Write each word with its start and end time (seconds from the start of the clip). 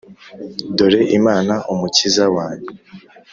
Dore 0.77 1.01
Imana, 1.17 1.53
Umukiza 1.73 2.25
wanjye, 2.35 2.71